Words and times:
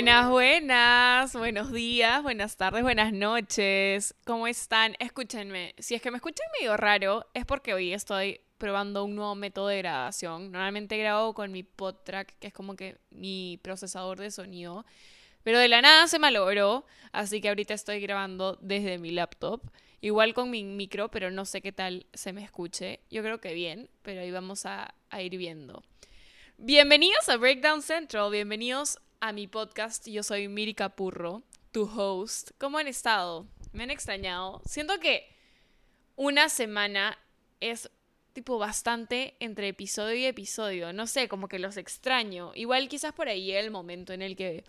Buenas, 0.00 0.30
buenas, 0.30 1.32
buenos 1.34 1.72
días, 1.72 2.22
buenas 2.22 2.56
tardes, 2.56 2.82
buenas 2.82 3.12
noches. 3.12 4.14
¿Cómo 4.24 4.46
están? 4.46 4.96
Escúchenme, 4.98 5.74
si 5.76 5.94
es 5.94 6.00
que 6.00 6.10
me 6.10 6.16
escuchan 6.16 6.46
medio 6.58 6.74
raro, 6.78 7.26
es 7.34 7.44
porque 7.44 7.74
hoy 7.74 7.92
estoy 7.92 8.40
probando 8.56 9.04
un 9.04 9.14
nuevo 9.14 9.34
método 9.34 9.68
de 9.68 9.76
grabación. 9.76 10.52
Normalmente 10.52 10.96
grabo 10.96 11.34
con 11.34 11.52
mi 11.52 11.64
PodTrack, 11.64 12.38
que 12.38 12.46
es 12.46 12.54
como 12.54 12.76
que 12.76 12.96
mi 13.10 13.58
procesador 13.62 14.18
de 14.18 14.30
sonido. 14.30 14.86
Pero 15.42 15.58
de 15.58 15.68
la 15.68 15.82
nada 15.82 16.08
se 16.08 16.18
malogró, 16.18 16.86
así 17.12 17.42
que 17.42 17.50
ahorita 17.50 17.74
estoy 17.74 18.00
grabando 18.00 18.56
desde 18.62 18.96
mi 18.96 19.10
laptop. 19.10 19.60
Igual 20.00 20.32
con 20.32 20.50
mi 20.50 20.64
micro, 20.64 21.10
pero 21.10 21.30
no 21.30 21.44
sé 21.44 21.60
qué 21.60 21.72
tal 21.72 22.06
se 22.14 22.32
me 22.32 22.42
escuche. 22.42 23.00
Yo 23.10 23.20
creo 23.20 23.38
que 23.42 23.52
bien, 23.52 23.90
pero 24.00 24.22
ahí 24.22 24.30
vamos 24.30 24.64
a, 24.64 24.94
a 25.10 25.20
ir 25.20 25.36
viendo. 25.36 25.82
Bienvenidos 26.56 27.28
a 27.28 27.36
Breakdown 27.36 27.82
Central, 27.82 28.30
bienvenidos 28.30 28.98
a 29.20 29.32
mi 29.32 29.46
podcast. 29.46 30.08
Yo 30.08 30.22
soy 30.22 30.48
Miri 30.48 30.74
Capurro, 30.74 31.42
tu 31.72 31.82
host. 31.84 32.52
¿Cómo 32.58 32.78
han 32.78 32.88
estado? 32.88 33.46
¿Me 33.72 33.82
han 33.82 33.90
extrañado? 33.90 34.62
Siento 34.64 34.98
que 34.98 35.28
una 36.16 36.48
semana 36.48 37.18
es 37.60 37.90
tipo 38.32 38.58
bastante 38.58 39.36
entre 39.40 39.68
episodio 39.68 40.14
y 40.16 40.24
episodio. 40.24 40.92
No 40.92 41.06
sé, 41.06 41.28
como 41.28 41.48
que 41.48 41.58
los 41.58 41.76
extraño. 41.76 42.52
Igual 42.54 42.88
quizás 42.88 43.12
por 43.12 43.28
ahí 43.28 43.52
el 43.52 43.70
momento 43.70 44.12
en 44.14 44.22
el 44.22 44.36
que 44.36 44.64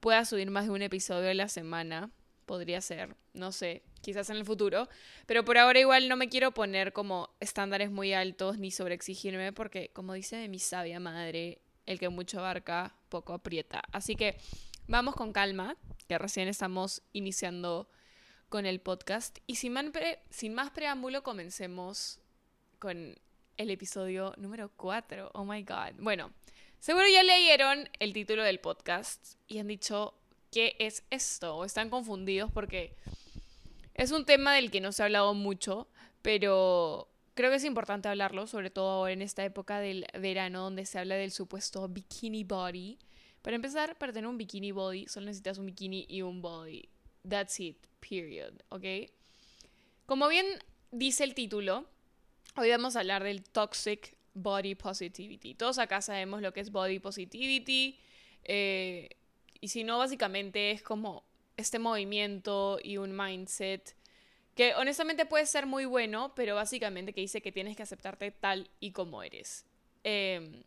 pueda 0.00 0.24
subir 0.24 0.50
más 0.50 0.64
de 0.64 0.72
un 0.72 0.82
episodio 0.82 1.30
a 1.30 1.34
la 1.34 1.48
semana. 1.48 2.10
Podría 2.44 2.80
ser, 2.80 3.14
no 3.34 3.52
sé, 3.52 3.82
quizás 4.00 4.30
en 4.30 4.36
el 4.36 4.44
futuro. 4.44 4.88
Pero 5.26 5.44
por 5.44 5.58
ahora 5.58 5.78
igual 5.78 6.08
no 6.08 6.16
me 6.16 6.28
quiero 6.28 6.52
poner 6.52 6.92
como 6.92 7.30
estándares 7.38 7.90
muy 7.92 8.12
altos 8.12 8.58
ni 8.58 8.72
sobreexigirme 8.72 9.52
porque, 9.52 9.90
como 9.92 10.14
dice 10.14 10.48
mi 10.48 10.58
sabia 10.58 10.98
madre, 10.98 11.60
el 11.86 11.98
que 11.98 12.08
mucho 12.08 12.38
abarca, 12.38 12.94
poco 13.08 13.32
aprieta. 13.32 13.82
Así 13.92 14.16
que 14.16 14.38
vamos 14.86 15.14
con 15.14 15.32
calma, 15.32 15.76
que 16.08 16.18
recién 16.18 16.48
estamos 16.48 17.02
iniciando 17.12 17.88
con 18.48 18.66
el 18.66 18.80
podcast. 18.80 19.38
Y 19.46 19.56
sin, 19.56 19.74
sin 20.30 20.54
más 20.54 20.70
preámbulo, 20.70 21.22
comencemos 21.22 22.20
con 22.78 23.18
el 23.56 23.70
episodio 23.70 24.34
número 24.36 24.70
4. 24.76 25.30
Oh 25.34 25.44
my 25.44 25.62
god. 25.62 25.94
Bueno, 25.98 26.32
seguro 26.78 27.06
ya 27.08 27.22
leyeron 27.22 27.88
el 27.98 28.12
título 28.12 28.42
del 28.42 28.60
podcast 28.60 29.36
y 29.46 29.58
han 29.58 29.68
dicho, 29.68 30.14
¿qué 30.50 30.76
es 30.78 31.04
esto? 31.10 31.56
O 31.56 31.64
están 31.64 31.90
confundidos 31.90 32.50
porque 32.50 32.96
es 33.94 34.10
un 34.10 34.24
tema 34.24 34.54
del 34.54 34.70
que 34.70 34.80
no 34.80 34.92
se 34.92 35.02
ha 35.02 35.06
hablado 35.06 35.34
mucho, 35.34 35.88
pero 36.22 37.11
creo 37.34 37.50
que 37.50 37.56
es 37.56 37.64
importante 37.64 38.08
hablarlo, 38.08 38.46
sobre 38.46 38.70
todo 38.70 38.90
ahora 38.90 39.12
en 39.12 39.22
esta 39.22 39.44
época 39.44 39.80
del 39.80 40.06
verano 40.18 40.62
donde 40.62 40.86
se 40.86 40.98
habla 40.98 41.14
del 41.14 41.30
supuesto 41.30 41.88
bikini 41.88 42.44
body. 42.44 42.98
Para 43.42 43.56
empezar, 43.56 43.96
para 43.98 44.12
tener 44.12 44.28
un 44.28 44.38
bikini 44.38 44.72
body, 44.72 45.08
solo 45.08 45.26
necesitas 45.26 45.58
un 45.58 45.66
bikini 45.66 46.06
y 46.08 46.22
un 46.22 46.40
body. 46.40 46.88
That's 47.28 47.58
it, 47.60 47.76
period, 48.00 48.54
¿ok? 48.68 48.84
Como 50.06 50.28
bien 50.28 50.46
dice 50.90 51.24
el 51.24 51.34
título, 51.34 51.86
hoy 52.56 52.70
vamos 52.70 52.96
a 52.96 53.00
hablar 53.00 53.24
del 53.24 53.42
toxic 53.42 54.16
body 54.34 54.74
positivity. 54.74 55.54
Todos 55.54 55.78
acá 55.78 56.00
sabemos 56.00 56.42
lo 56.42 56.52
que 56.52 56.60
es 56.60 56.70
body 56.70 56.98
positivity. 56.98 57.98
Eh, 58.44 59.10
y 59.60 59.68
si 59.68 59.84
no, 59.84 59.98
básicamente 59.98 60.70
es 60.70 60.82
como 60.82 61.24
este 61.56 61.78
movimiento 61.78 62.78
y 62.82 62.96
un 62.96 63.16
mindset 63.16 63.94
que 64.54 64.74
honestamente 64.74 65.26
puede 65.26 65.46
ser 65.46 65.66
muy 65.66 65.84
bueno, 65.84 66.34
pero 66.34 66.54
básicamente 66.54 67.12
que 67.12 67.20
dice 67.20 67.40
que 67.40 67.52
tienes 67.52 67.76
que 67.76 67.82
aceptarte 67.82 68.30
tal 68.30 68.70
y 68.80 68.92
como 68.92 69.22
eres. 69.22 69.64
Em, 70.04 70.62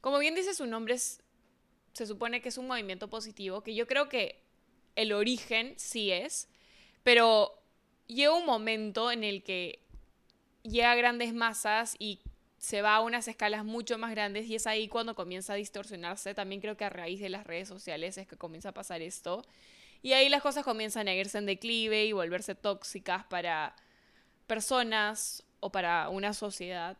como 0.00 0.18
bien 0.18 0.34
dice 0.34 0.54
su 0.54 0.66
nombre, 0.66 0.96
se 0.98 2.06
supone 2.06 2.40
que 2.42 2.48
es 2.48 2.58
un 2.58 2.66
movimiento 2.66 3.08
positivo, 3.08 3.62
que 3.62 3.74
yo 3.74 3.86
creo 3.86 4.08
que 4.08 4.42
el 4.96 5.12
origen 5.12 5.74
sí 5.76 6.10
es, 6.10 6.48
pero 7.02 7.52
llega 8.06 8.32
un 8.34 8.46
momento 8.46 9.10
en 9.10 9.24
el 9.24 9.42
que 9.42 9.80
llega 10.62 10.92
a 10.92 10.96
grandes 10.96 11.34
masas 11.34 11.96
y 11.98 12.20
se 12.58 12.80
va 12.80 12.96
a 12.96 13.00
unas 13.00 13.28
escalas 13.28 13.64
mucho 13.64 13.98
más 13.98 14.10
grandes 14.10 14.46
y 14.46 14.54
es 14.54 14.66
ahí 14.66 14.88
cuando 14.88 15.14
comienza 15.14 15.52
a 15.52 15.56
distorsionarse. 15.56 16.34
También 16.34 16.60
creo 16.60 16.76
que 16.76 16.84
a 16.84 16.90
raíz 16.90 17.20
de 17.20 17.28
las 17.28 17.46
redes 17.46 17.68
sociales 17.68 18.16
es 18.16 18.26
que 18.26 18.36
comienza 18.36 18.70
a 18.70 18.72
pasar 18.72 19.02
esto. 19.02 19.44
Y 20.04 20.12
ahí 20.12 20.28
las 20.28 20.42
cosas 20.42 20.64
comienzan 20.64 21.08
a 21.08 21.14
irse 21.14 21.38
en 21.38 21.46
declive 21.46 22.04
y 22.04 22.12
volverse 22.12 22.54
tóxicas 22.54 23.24
para 23.24 23.74
personas 24.46 25.42
o 25.60 25.72
para 25.72 26.10
una 26.10 26.34
sociedad. 26.34 26.98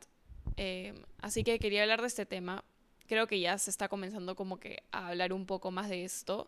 Eh, 0.56 0.94
así 1.20 1.44
que 1.44 1.58
quería 1.58 1.82
hablar 1.82 2.00
de 2.00 2.06
este 2.06 2.24
tema. 2.24 2.64
Creo 3.06 3.26
que 3.26 3.38
ya 3.38 3.58
se 3.58 3.68
está 3.68 3.88
comenzando 3.88 4.34
como 4.34 4.58
que 4.58 4.84
a 4.90 5.08
hablar 5.08 5.34
un 5.34 5.44
poco 5.44 5.70
más 5.70 5.90
de 5.90 6.06
esto, 6.06 6.46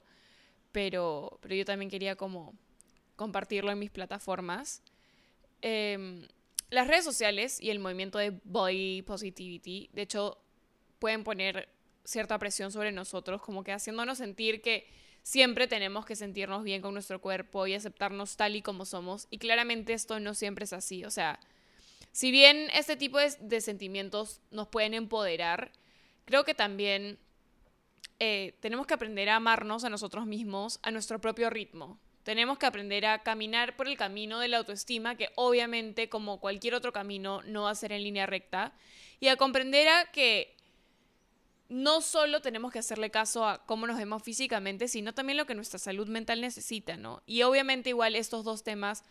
pero, 0.73 1.39
pero 1.43 1.55
yo 1.55 1.67
también 1.67 1.91
quería 1.91 2.17
como 2.17 2.55
compartirlo 3.17 3.71
en 3.71 3.79
mis 3.79 3.91
plataformas. 3.91 4.83
Em, 5.61 6.27
las 6.71 6.89
redes 6.89 7.05
sociales 7.05 7.61
y 7.61 7.69
el 7.69 7.81
movimiento 7.81 8.17
de 8.17 8.31
body 8.45 9.03
positivity, 9.03 9.91
de 9.93 10.01
hecho, 10.01 10.39
pueden 11.01 11.23
poner 11.23 11.69
cierta 12.03 12.39
presión 12.39 12.73
sobre 12.73 12.93
nosotros, 12.93 13.43
como 13.43 13.63
que 13.63 13.73
haciéndonos 13.73 14.17
sentir 14.17 14.63
que 14.63 14.89
siempre 15.27 15.67
tenemos 15.67 16.07
que 16.07 16.15
sentirnos 16.15 16.63
bien 16.63 16.81
con 16.81 16.95
nuestro 16.95 17.21
cuerpo 17.21 17.67
y 17.67 17.75
aceptarnos 17.75 18.37
tal 18.37 18.55
y 18.55 18.63
como 18.63 18.85
somos. 18.85 19.27
Y 19.29 19.39
claramente 19.39 19.93
esto 19.93 20.21
no 20.21 20.35
siempre 20.35 20.67
es 20.67 20.73
así. 20.73 21.05
O 21.05 21.11
sea, 21.11 21.41
si 22.13 22.31
bien 22.31 22.69
este 22.73 22.97
tipo 22.97 23.19
de, 23.19 23.61
sentimientos 23.61 24.41
nos 24.53 24.69
pueden 24.69 24.95
empoderar, 24.95 25.73
creo 26.27 26.45
que 26.45 26.55
también 26.55 27.19
eh, 28.21 28.55
tenemos 28.61 28.87
que 28.87 28.95
aprender 28.95 29.29
a 29.29 29.37
amarnos 29.37 29.83
a 29.83 29.91
nosotros 29.91 30.27
mismos 30.27 30.79
a 30.83 30.93
nuestro 30.93 31.21
propio 31.21 31.51
ritmo. 31.51 31.99
Tenemos 32.23 32.57
que 32.57 32.67
aprender 32.67 33.05
a 33.05 33.25
caminar 33.25 33.75
por 33.75 33.89
el 33.89 33.97
camino 33.97 34.39
de 34.39 34.47
la 34.47 34.59
autoestima, 34.59 35.17
que 35.17 35.31
obviamente 35.35 36.09
como 36.09 36.39
cualquier 36.39 36.75
otro 36.75 36.93
camino 36.93 37.43
no 37.47 37.65
va 37.65 37.71
a 37.71 37.75
ser 37.75 37.91
en 37.91 38.05
línea 38.05 38.27
recta, 38.27 38.75
y 39.19 39.27
a 39.27 39.37
comprender 39.37 39.89
a 39.89 40.05
que 40.13 40.56
no 41.69 42.01
solo 42.01 42.41
tenemos 42.41 42.73
que 42.73 42.79
hacerle 42.79 43.11
caso 43.11 43.47
a 43.47 43.65
cómo 43.67 43.87
nos 43.87 43.97
vemos 43.97 44.23
físicamente, 44.23 44.89
sino 44.89 45.15
también 45.15 45.37
lo 45.37 45.47
que 45.47 45.55
nuestra 45.55 45.79
salud 45.79 46.09
mental 46.09 46.41
necesita, 46.41 46.97
¿no? 46.97 47.23
Y 47.27 47.43
obviamente 47.43 47.91
igual 47.91 48.15
estos 48.15 48.45
dos 48.45 48.63
temas 48.63 49.03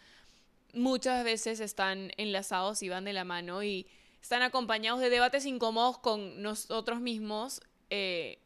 muchas 0.73 1.23
veces 1.23 1.59
están 1.59 2.11
enlazados 2.17 2.81
y 2.83 2.89
van 2.89 3.05
de 3.05 3.13
la 3.13 3.23
mano 3.23 3.63
y 3.63 3.87
están 4.21 4.41
acompañados 4.41 4.99
de 5.01 5.09
debates 5.09 5.45
incómodos 5.45 5.97
con 5.97 6.41
nosotros 6.41 6.99
mismos, 6.99 7.61
eh, 7.89 8.39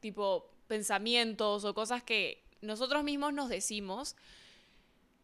tipo 0.00 0.50
pensamientos 0.66 1.64
o 1.64 1.74
cosas 1.74 2.02
que 2.02 2.42
nosotros 2.60 3.04
mismos 3.04 3.32
nos 3.32 3.48
decimos 3.48 4.16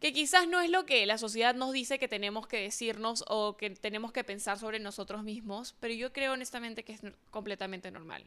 que 0.00 0.12
quizás 0.12 0.46
no 0.46 0.60
es 0.60 0.70
lo 0.70 0.84
que 0.84 1.06
la 1.06 1.18
sociedad 1.18 1.54
nos 1.54 1.72
dice 1.72 1.98
que 1.98 2.08
tenemos 2.08 2.46
que 2.46 2.60
decirnos 2.60 3.24
o 3.28 3.56
que 3.56 3.70
tenemos 3.70 4.12
que 4.12 4.24
pensar 4.24 4.58
sobre 4.58 4.78
nosotros 4.78 5.22
mismos, 5.22 5.74
pero 5.80 5.94
yo 5.94 6.12
creo 6.12 6.34
honestamente 6.34 6.84
que 6.84 6.92
es 6.92 7.00
completamente 7.30 7.90
normal. 7.90 8.24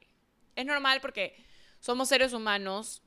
Es 0.55 0.65
normal 0.65 0.99
porque 0.99 1.35
somos 1.79 2.09
seres 2.09 2.33
humanos, 2.33 3.03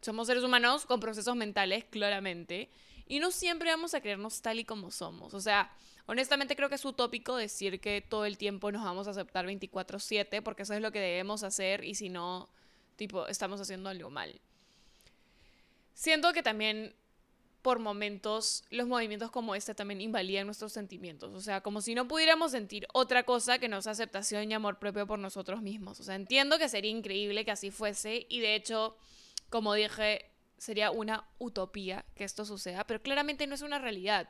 somos 0.00 0.26
seres 0.26 0.42
humanos 0.42 0.84
con 0.84 1.00
procesos 1.00 1.36
mentales, 1.36 1.84
claramente, 1.84 2.68
y 3.06 3.20
no 3.20 3.30
siempre 3.30 3.70
vamos 3.70 3.94
a 3.94 4.00
creernos 4.00 4.42
tal 4.42 4.58
y 4.58 4.64
como 4.64 4.90
somos. 4.90 5.32
O 5.34 5.40
sea, 5.40 5.70
honestamente 6.06 6.56
creo 6.56 6.68
que 6.68 6.74
es 6.74 6.84
utópico 6.84 7.36
decir 7.36 7.80
que 7.80 8.00
todo 8.00 8.24
el 8.26 8.36
tiempo 8.36 8.72
nos 8.72 8.84
vamos 8.84 9.06
a 9.06 9.12
aceptar 9.12 9.46
24/7, 9.46 10.42
porque 10.42 10.62
eso 10.64 10.74
es 10.74 10.80
lo 10.80 10.90
que 10.90 11.00
debemos 11.00 11.44
hacer 11.44 11.84
y 11.84 11.94
si 11.94 12.08
no, 12.08 12.48
tipo, 12.96 13.28
estamos 13.28 13.60
haciendo 13.60 13.90
algo 13.90 14.10
mal. 14.10 14.40
Siento 15.94 16.32
que 16.32 16.42
también 16.42 16.94
por 17.62 17.78
momentos 17.78 18.64
los 18.70 18.88
movimientos 18.88 19.30
como 19.30 19.54
este 19.54 19.74
también 19.74 20.00
invalidan 20.00 20.46
nuestros 20.46 20.72
sentimientos. 20.72 21.32
O 21.34 21.40
sea, 21.40 21.60
como 21.60 21.80
si 21.80 21.94
no 21.94 22.08
pudiéramos 22.08 22.50
sentir 22.50 22.86
otra 22.92 23.22
cosa 23.22 23.58
que 23.58 23.68
nos 23.68 23.86
aceptación 23.86 24.50
y 24.50 24.54
amor 24.54 24.78
propio 24.78 25.06
por 25.06 25.20
nosotros 25.20 25.62
mismos. 25.62 26.00
O 26.00 26.02
sea, 26.02 26.16
entiendo 26.16 26.58
que 26.58 26.68
sería 26.68 26.90
increíble 26.90 27.44
que 27.44 27.52
así 27.52 27.70
fuese 27.70 28.26
y 28.28 28.40
de 28.40 28.56
hecho, 28.56 28.96
como 29.48 29.74
dije, 29.74 30.26
sería 30.58 30.90
una 30.90 31.24
utopía 31.38 32.04
que 32.14 32.24
esto 32.24 32.44
suceda, 32.44 32.84
pero 32.84 33.00
claramente 33.00 33.46
no 33.46 33.54
es 33.54 33.62
una 33.62 33.78
realidad. 33.78 34.28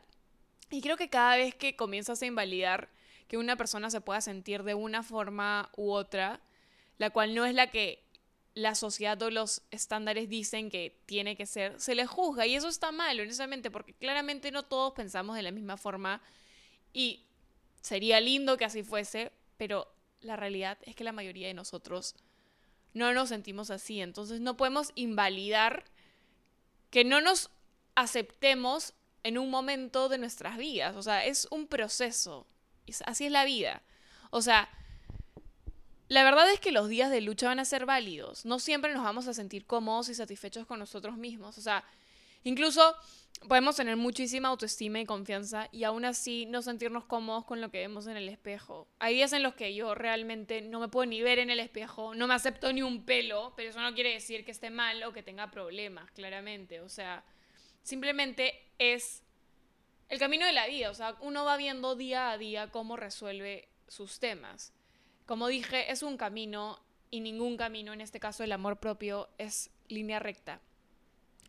Y 0.71 0.81
creo 0.81 0.97
que 0.97 1.11
cada 1.11 1.37
vez 1.37 1.55
que 1.55 1.75
comienzas 1.75 2.23
a 2.23 2.27
invalidar 2.27 2.91
que 3.29 3.39
una 3.39 3.57
persona 3.57 3.91
se 3.91 4.03
pueda 4.03 4.21
sentir 4.21 4.63
de 4.63 4.75
una 4.75 5.03
forma 5.03 5.71
u 5.77 5.91
otra, 5.91 6.41
la 6.99 7.11
cual 7.11 7.35
no 7.35 7.47
es 7.47 7.55
la 7.55 7.71
que 7.71 8.05
la 8.55 8.75
sociedad 8.75 9.21
o 9.23 9.31
los 9.31 9.63
estándares 9.71 10.29
dicen 10.29 10.71
que 10.71 11.01
tiene 11.07 11.37
que 11.37 11.47
ser, 11.47 11.81
se 11.81 11.95
le 11.95 12.07
juzga 12.07 12.47
y 12.47 12.55
eso 12.55 12.69
está 12.69 12.93
mal, 12.93 13.19
honestamente, 13.19 13.71
porque 13.71 13.95
claramente 13.95 14.51
no 14.51 14.63
todos 14.65 14.93
pensamos 14.93 15.37
de 15.37 15.43
la 15.43 15.51
misma 15.51 15.77
forma 15.77 16.21
y 16.93 17.25
sería 17.81 18.21
lindo 18.21 18.57
que 18.57 18.65
así 18.65 18.83
fuese, 18.83 19.33
pero 19.57 19.93
la 20.21 20.37
realidad 20.37 20.79
es 20.83 20.95
que 20.95 21.05
la 21.05 21.13
mayoría 21.13 21.49
de 21.49 21.55
nosotros 21.55 22.15
no 22.93 23.13
nos 23.15 23.31
sentimos 23.31 23.71
así, 23.71 24.01
entonces 24.01 24.41
no 24.41 24.57
podemos 24.57 24.93
invalidar 24.95 25.85
que 26.91 27.05
no 27.05 27.23
nos 27.23 27.51
aceptemos 27.95 28.93
en 29.23 29.39
un 29.39 29.51
momento 29.51 30.11
de 30.11 30.19
nuestras 30.19 30.59
vidas, 30.59 30.95
o 30.97 31.03
sea, 31.03 31.25
es 31.25 31.49
un 31.51 31.67
proceso, 31.67 32.47
así 33.07 33.27
es 33.27 33.33
la 33.33 33.47
vida, 33.47 33.83
o 34.31 34.43
sea, 34.43 34.69
la 36.13 36.25
verdad 36.25 36.51
es 36.53 36.61
que 36.61 36.73
los 36.73 36.91
días 36.91 37.11
de 37.11 37.23
lucha 37.23 37.47
van 37.47 37.59
a 37.59 37.65
ser 37.65 37.87
válidos. 37.87 38.45
No 38.45 38.59
siempre 38.59 38.93
nos 38.93 39.03
vamos 39.03 39.29
a 39.29 39.33
sentir 39.33 39.65
cómodos 39.65 40.11
y 40.11 40.15
satisfechos 40.15 40.67
con 40.67 40.79
nosotros 40.79 41.17
mismos. 41.17 41.57
O 41.57 41.63
sea, 41.63 41.85
incluso 42.45 42.95
podemos 43.49 43.77
tener 43.77 43.97
muchísima 43.97 44.49
autoestima 44.49 45.01
y 45.01 45.07
confianza 45.07 45.71
y 45.73 45.85
aún 45.85 46.05
así 46.05 46.45
no 46.45 46.61
sentirnos 46.61 47.07
cómodos 47.07 47.47
con 47.47 47.63
lo 47.63 47.71
que 47.71 47.79
vemos 47.79 48.07
en 48.09 48.19
el 48.19 48.29
espejo. 48.29 48.87
Hay 48.99 49.15
días 49.15 49.33
en 49.33 49.43
los 49.43 49.55
que 49.55 49.75
yo 49.75 49.95
realmente 49.95 50.61
no 50.61 50.81
me 50.81 50.89
puedo 50.89 51.07
ni 51.07 51.23
ver 51.23 51.39
en 51.39 51.49
el 51.49 51.61
espejo, 51.61 52.15
no 52.15 52.27
me 52.27 52.35
acepto 52.35 52.71
ni 52.75 52.83
un 52.83 53.07
pelo, 53.07 53.55
pero 53.57 53.71
eso 53.71 53.81
no 53.81 53.95
quiere 53.95 54.13
decir 54.13 54.45
que 54.45 54.51
esté 54.51 54.69
mal 54.69 55.03
o 55.05 55.15
que 55.15 55.23
tenga 55.23 55.51
problemas, 55.51 56.11
claramente. 56.11 56.83
O 56.83 56.91
sea, 56.91 57.25
simplemente 57.83 58.53
es 58.79 59.23
el 60.11 60.19
camino 60.19 60.45
de 60.45 60.53
la 60.53 60.67
vida. 60.67 60.91
O 60.91 60.95
sea, 60.95 61.17
uno 61.23 61.47
va 61.47 61.57
viendo 61.57 61.97
día 61.97 62.33
a 62.33 62.37
día 62.37 62.71
cómo 62.71 62.99
resuelve 62.99 63.71
sus 63.89 64.21
temas. 64.21 64.75
Como 65.27 65.49
dije, 65.49 65.91
es 65.91 66.03
un 66.03 66.17
camino 66.17 66.81
y 67.11 67.21
ningún 67.21 67.57
camino, 67.57 67.93
en 67.93 68.01
este 68.01 68.21
caso 68.21 68.43
el 68.43 68.53
amor 68.53 68.79
propio, 68.79 69.29
es 69.39 69.71
línea 69.89 70.19
recta. 70.19 70.61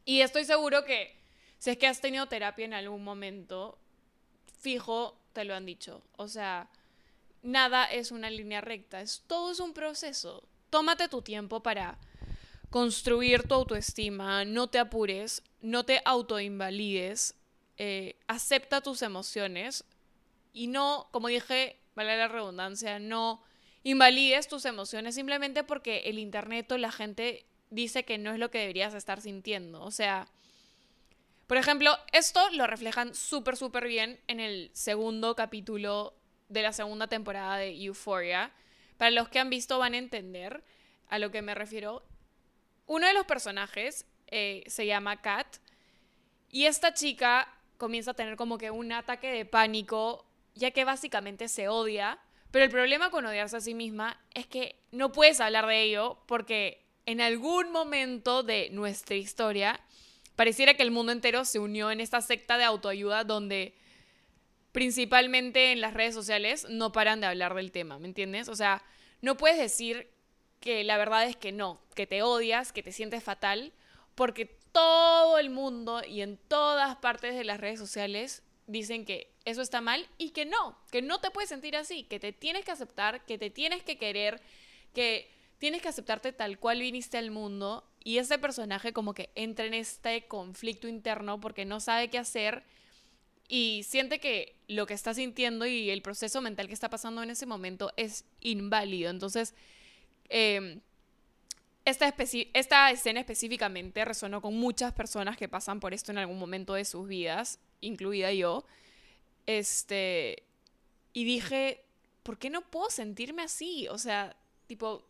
Y 0.06 0.22
estoy 0.22 0.46
seguro 0.46 0.86
que 0.86 1.16
si 1.58 1.70
es 1.70 1.78
que 1.78 1.88
has 1.88 2.02
tenido 2.02 2.28
terapia 2.28 2.66
en 2.66 2.74
algún 2.74 3.04
momento, 3.04 3.80
fijo, 4.60 5.18
te 5.32 5.46
lo 5.46 5.56
han 5.56 5.66
dicho. 5.66 6.04
O 6.18 6.28
sea, 6.28 6.70
nada 7.42 7.86
es 7.86 8.12
una 8.12 8.30
línea 8.30 8.62
recta, 8.62 9.02
es, 9.02 9.24
todo 9.28 9.52
es 9.52 9.60
un 9.60 9.74
proceso. 9.74 10.48
Tómate 10.70 11.08
tu 11.08 11.22
tiempo 11.22 11.64
para 11.64 11.98
construir 12.70 13.44
tu 13.44 13.54
autoestima, 13.54 14.44
no 14.46 14.68
te 14.68 14.80
apures, 14.80 15.44
no 15.62 15.86
te 15.86 16.02
autoinvalides, 16.04 17.36
eh, 17.78 18.18
acepta 18.28 18.82
tus 18.82 19.02
emociones 19.02 19.86
y 20.52 20.68
no, 20.68 21.08
como 21.12 21.28
dije, 21.28 21.80
vale 21.96 22.18
la 22.18 22.28
redundancia, 22.28 23.00
no 23.00 23.42
invalides 23.84 24.48
tus 24.48 24.66
emociones 24.66 25.16
simplemente 25.16 25.64
porque 25.64 26.04
el 26.06 26.20
internet 26.20 26.72
o 26.72 26.78
la 26.78 26.92
gente 26.92 27.46
dice 27.70 28.06
que 28.06 28.18
no 28.18 28.32
es 28.32 28.40
lo 28.40 28.50
que 28.50 28.60
deberías 28.60 28.94
estar 28.94 29.22
sintiendo. 29.22 29.84
O 29.84 29.92
sea, 29.92 30.28
por 31.48 31.58
ejemplo, 31.58 31.98
esto 32.12 32.50
lo 32.52 32.68
reflejan 32.68 33.14
súper, 33.14 33.58
súper 33.58 33.88
bien 33.88 34.20
en 34.28 34.40
el 34.40 34.72
segundo 34.74 35.36
capítulo 35.36 36.16
de 36.50 36.62
la 36.62 36.72
segunda 36.72 37.08
temporada 37.08 37.58
de 37.58 37.76
Euphoria. 37.84 38.52
Para 38.98 39.12
los 39.12 39.28
que 39.28 39.40
han 39.40 39.50
visto 39.50 39.80
van 39.80 39.94
a 39.94 39.98
entender 39.98 40.64
a 41.10 41.20
lo 41.20 41.32
que 41.32 41.42
me 41.42 41.56
refiero. 41.56 42.04
Uno 42.86 43.08
de 43.08 43.14
los 43.14 43.26
personajes 43.26 44.06
eh, 44.28 44.64
se 44.68 44.86
llama 44.86 45.22
Kat 45.22 45.58
y 46.50 46.66
esta 46.66 46.94
chica 46.94 47.54
comienza 47.78 48.12
a 48.12 48.16
tener 48.16 48.36
como 48.36 48.58
que 48.58 48.72
un 48.72 48.92
ataque 48.92 49.32
de 49.32 49.46
pánico 49.46 50.26
ya 50.56 50.72
que 50.72 50.86
básicamente 50.86 51.48
se 51.48 51.68
odia 51.68 52.20
pero 52.54 52.66
el 52.66 52.70
problema 52.70 53.10
con 53.10 53.26
odiarse 53.26 53.58
a 53.58 53.62
sí 53.62 53.74
misma 53.74 54.16
es 54.36 54.46
que 54.46 54.76
no 54.92 55.12
puedes 55.12 55.42
hablar 55.42 55.66
de 55.66 55.82
ello 55.82 56.20
porque 56.28 56.86
en 57.08 57.20
algún 57.20 57.72
momento 57.72 58.44
de 58.44 58.70
nuestra 58.70 59.16
historia 59.16 59.80
pareciera 60.36 60.76
que 60.76 60.84
el 60.84 60.92
mundo 60.92 61.12
entero 61.12 61.46
se 61.46 61.58
unió 61.58 61.90
en 61.90 62.00
esta 62.00 62.22
secta 62.22 62.60
de 62.60 62.64
autoayuda 62.64 63.24
donde 63.24 63.74
principalmente 64.72 65.72
en 65.72 65.82
las 65.82 65.96
redes 65.96 66.14
sociales 66.14 66.68
no 66.70 66.92
paran 66.92 67.22
de 67.22 67.26
hablar 67.26 67.56
del 67.56 67.72
tema, 67.72 67.98
¿me 67.98 68.08
entiendes? 68.08 68.48
O 68.50 68.56
sea, 68.56 68.84
no 69.22 69.36
puedes 69.36 69.58
decir 69.58 70.12
que 70.60 70.84
la 70.84 70.98
verdad 70.98 71.26
es 71.26 71.36
que 71.36 71.52
no, 71.52 71.82
que 71.96 72.06
te 72.06 72.22
odias, 72.22 72.72
que 72.72 72.84
te 72.84 72.92
sientes 72.92 73.24
fatal, 73.24 73.74
porque 74.14 74.46
todo 74.72 75.40
el 75.40 75.50
mundo 75.50 76.04
y 76.08 76.22
en 76.22 76.38
todas 76.38 76.98
partes 76.98 77.34
de 77.34 77.46
las 77.46 77.60
redes 77.60 77.80
sociales 77.80 78.44
dicen 78.68 79.06
que 79.06 79.34
eso 79.46 79.62
está 79.62 79.82
mal 79.82 80.08
y 80.18 80.30
que 80.30 80.46
no, 80.46 80.78
que 80.92 81.02
no 81.02 81.20
te 81.20 81.32
puedes 81.32 81.50
sentir 81.50 81.76
así, 81.76 82.04
que 82.04 82.20
te 82.20 82.34
tienes 82.34 82.66
que 82.66 82.72
aceptar, 82.72 83.26
que 83.26 83.38
te 83.38 83.50
tienes 83.50 83.84
que 83.84 83.98
querer, 83.98 84.42
que 84.94 85.30
tienes 85.58 85.82
que 85.82 85.90
aceptarte 85.90 86.34
tal 86.34 86.60
cual 86.60 86.80
viniste 86.80 87.18
al 87.18 87.32
mundo 87.32 87.86
y 88.04 88.18
ese 88.18 88.38
personaje 88.38 88.94
como 88.94 89.14
que 89.14 89.30
entra 89.36 89.66
en 89.66 89.74
este 89.74 90.28
conflicto 90.28 90.88
interno 90.88 91.40
porque 91.40 91.66
no 91.66 91.80
sabe 91.80 92.10
qué 92.10 92.18
hacer 92.18 92.64
y 93.48 93.84
siente 93.84 94.20
que 94.20 94.56
lo 94.68 94.86
que 94.86 94.94
está 94.94 95.14
sintiendo 95.14 95.66
y 95.66 95.90
el 95.90 96.02
proceso 96.02 96.42
mental 96.42 96.68
que 96.68 96.74
está 96.74 96.90
pasando 96.90 97.24
en 97.24 97.30
ese 97.30 97.46
momento 97.46 97.92
es 97.98 98.26
inválido. 98.42 99.10
Entonces, 99.10 99.54
em, 100.30 100.82
esta, 101.86 102.90
escena 102.92 103.20
específicamente 103.20 104.06
resonó 104.06 104.42
con 104.42 104.56
muchas 104.56 104.94
personas 104.94 105.36
que 105.36 105.50
pasan 105.50 105.80
por 105.80 105.94
esto 105.94 106.12
en 106.12 106.18
algún 106.18 106.40
momento 106.40 106.76
de 106.76 106.86
sus 106.86 107.08
vidas, 107.08 107.60
incluida 107.82 108.32
yo. 108.32 108.66
Este, 109.46 110.44
y 111.12 111.26
dije, 111.26 111.84
¿por 112.24 112.38
qué 112.38 112.50
no 112.50 112.62
puedo 112.62 112.90
sentirme 112.90 113.44
así? 113.44 113.88
O 113.90 113.98
sea, 113.98 114.36
tipo, 114.68 115.06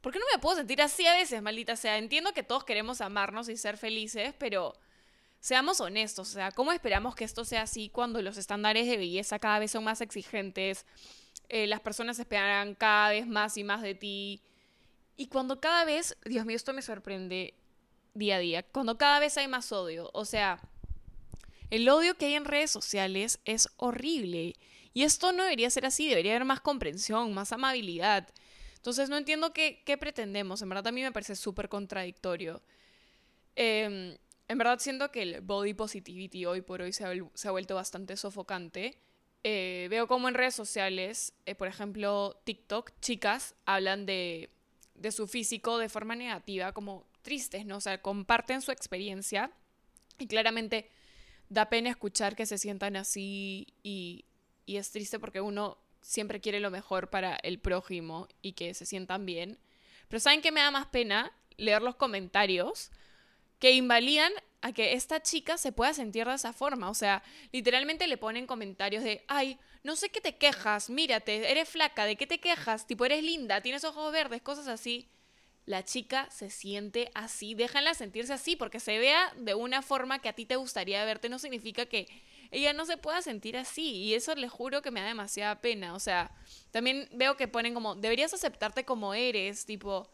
¿por 0.00 0.12
qué 0.12 0.20
no 0.20 0.26
me 0.32 0.38
puedo 0.38 0.56
sentir 0.56 0.80
así 0.80 1.06
a 1.06 1.14
veces, 1.14 1.42
maldita 1.42 1.74
sea? 1.74 1.98
Entiendo 1.98 2.32
que 2.32 2.44
todos 2.44 2.64
queremos 2.64 3.00
amarnos 3.00 3.48
y 3.48 3.56
ser 3.56 3.76
felices, 3.76 4.32
pero 4.38 4.74
seamos 5.40 5.80
honestos, 5.80 6.30
o 6.30 6.32
sea, 6.32 6.52
¿cómo 6.52 6.72
esperamos 6.72 7.14
que 7.14 7.24
esto 7.24 7.44
sea 7.44 7.62
así 7.62 7.88
cuando 7.88 8.22
los 8.22 8.36
estándares 8.36 8.86
de 8.86 8.96
belleza 8.96 9.38
cada 9.40 9.58
vez 9.58 9.72
son 9.72 9.82
más 9.82 10.00
exigentes? 10.00 10.86
Eh, 11.48 11.66
las 11.66 11.80
personas 11.80 12.18
esperan 12.18 12.74
cada 12.74 13.10
vez 13.10 13.26
más 13.26 13.56
y 13.56 13.64
más 13.64 13.82
de 13.82 13.94
ti. 13.94 14.40
Y 15.16 15.28
cuando 15.28 15.60
cada 15.60 15.84
vez, 15.84 16.16
Dios 16.24 16.44
mío, 16.44 16.56
esto 16.56 16.72
me 16.72 16.82
sorprende 16.82 17.54
día 18.14 18.36
a 18.36 18.38
día, 18.38 18.62
cuando 18.62 18.98
cada 18.98 19.18
vez 19.18 19.36
hay 19.36 19.48
más 19.48 19.72
odio, 19.72 20.10
o 20.12 20.24
sea, 20.24 20.60
el 21.70 21.88
odio 21.88 22.16
que 22.16 22.26
hay 22.26 22.34
en 22.34 22.44
redes 22.44 22.70
sociales 22.70 23.40
es 23.44 23.68
horrible. 23.76 24.54
Y 24.94 25.02
esto 25.02 25.32
no 25.32 25.42
debería 25.42 25.68
ser 25.68 25.84
así, 25.84 26.08
debería 26.08 26.32
haber 26.32 26.46
más 26.46 26.60
comprensión, 26.60 27.34
más 27.34 27.52
amabilidad. 27.52 28.28
Entonces 28.76 29.10
no 29.10 29.16
entiendo 29.16 29.52
qué, 29.52 29.96
pretendemos. 29.98 30.62
En 30.62 30.68
verdad 30.68 30.86
a 30.86 30.92
mí 30.92 31.02
me 31.02 31.12
parece 31.12 31.36
súper 31.36 31.68
contradictorio. 31.68 32.62
Em, 33.56 34.16
en 34.48 34.58
verdad 34.58 34.78
siento 34.78 35.10
que 35.10 35.22
el 35.22 35.40
body 35.40 35.74
positivity 35.74 36.46
hoy 36.46 36.62
por 36.62 36.82
hoy 36.82 36.92
se 36.92 37.04
ha, 37.04 37.50
vuelto 37.50 37.74
bastante 37.74 38.16
sofocante. 38.16 38.98
Eh, 39.42 39.88
veo 39.90 40.06
como 40.06 40.28
en 40.28 40.34
redes 40.34 40.54
sociales, 40.54 41.34
eh, 41.46 41.54
por 41.54 41.68
ejemplo 41.68 42.40
TikTok, 42.44 42.92
chicas 43.00 43.54
hablan 43.64 44.06
de, 44.06 44.50
de 44.98 45.12
su 45.12 45.26
físico 45.26 45.78
de 45.78 45.88
forma 45.88 46.14
negativa, 46.14 46.72
como 46.72 47.06
tristes, 47.22 47.66
¿no? 47.66 47.76
O 47.76 47.80
sea, 47.80 48.00
comparten 48.00 48.62
su 48.62 48.72
experiencia 48.72 49.50
y 50.18 50.26
claramente 50.26 50.90
da 51.48 51.68
pena 51.68 51.90
escuchar 51.90 52.36
que 52.36 52.46
se 52.46 52.58
sientan 52.58 52.96
así 52.96 53.74
y, 53.82 54.24
es 54.66 54.90
triste 54.90 55.20
porque 55.20 55.40
uno 55.40 55.78
siempre 56.00 56.40
quiere 56.40 56.58
lo 56.58 56.72
mejor 56.72 57.08
para 57.08 57.36
el 57.36 57.60
prójimo 57.60 58.26
y 58.42 58.52
que 58.52 58.74
se 58.74 58.84
sientan 58.84 59.24
bien. 59.24 59.58
Pero 60.08 60.20
¿saben 60.20 60.42
qué 60.42 60.50
me 60.50 60.60
da 60.60 60.70
más 60.70 60.86
pena? 60.86 61.32
Leer 61.56 61.82
los 61.82 61.94
comentarios 61.94 62.90
que 63.60 63.72
invalidan 63.72 64.32
a 64.62 64.72
que 64.72 64.94
esta 64.94 65.22
chica 65.22 65.56
se 65.56 65.72
pueda 65.72 65.94
sentir 65.94 66.26
de 66.26 66.34
esa 66.34 66.52
forma. 66.52 66.90
O 66.90 66.94
sea, 66.94 67.22
literalmente 67.52 68.08
le 68.08 68.18
ponen 68.18 68.46
comentarios 68.46 69.04
de, 69.04 69.24
ay, 69.28 69.58
no 69.86 69.96
sé 69.96 70.10
qué 70.10 70.20
te 70.20 70.36
quejas, 70.36 70.90
mírate, 70.90 71.50
eres 71.50 71.68
flaca, 71.68 72.04
¿de 72.04 72.16
qué 72.16 72.26
te 72.26 72.38
quejas? 72.40 72.86
Tipo, 72.86 73.06
eres 73.06 73.22
linda, 73.22 73.62
tienes 73.62 73.84
ojos 73.84 74.12
verdes, 74.12 74.42
cosas 74.42 74.68
así 74.68 75.08
la 75.66 75.84
chica 75.84 76.28
se 76.30 76.48
siente 76.48 77.10
así, 77.14 77.54
déjanla 77.54 77.92
sentirse 77.94 78.32
así, 78.32 78.54
porque 78.54 78.80
se 78.80 78.98
vea 78.98 79.32
de 79.36 79.54
una 79.54 79.82
forma 79.82 80.20
que 80.20 80.28
a 80.28 80.32
ti 80.32 80.46
te 80.46 80.56
gustaría 80.56 81.04
verte, 81.04 81.28
no 81.28 81.40
significa 81.40 81.86
que 81.86 82.06
ella 82.52 82.72
no 82.72 82.86
se 82.86 82.96
pueda 82.96 83.20
sentir 83.20 83.56
así, 83.56 83.96
y 83.96 84.14
eso 84.14 84.34
les 84.36 84.50
juro 84.50 84.80
que 84.80 84.92
me 84.92 85.00
da 85.00 85.08
demasiada 85.08 85.60
pena, 85.60 85.94
o 85.94 85.98
sea, 85.98 86.30
también 86.70 87.08
veo 87.12 87.36
que 87.36 87.48
ponen 87.48 87.74
como, 87.74 87.96
deberías 87.96 88.32
aceptarte 88.32 88.84
como 88.84 89.12
eres, 89.12 89.66
tipo, 89.66 90.08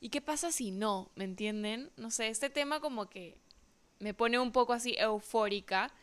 ¿y 0.00 0.08
qué 0.08 0.20
pasa 0.20 0.50
si 0.50 0.72
no? 0.72 1.12
¿Me 1.14 1.22
entienden? 1.22 1.92
No 1.96 2.10
sé, 2.10 2.26
este 2.26 2.50
tema 2.50 2.80
como 2.80 3.08
que 3.08 3.38
me 4.00 4.12
pone 4.12 4.40
un 4.40 4.50
poco 4.50 4.72
así 4.72 4.96
eufórica, 4.98 5.94